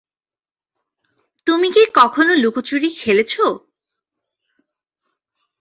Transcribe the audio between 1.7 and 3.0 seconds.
কি কখনও লুকোচুরি